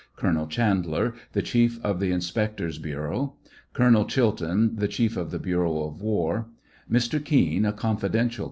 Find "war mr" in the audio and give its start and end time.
6.01-7.23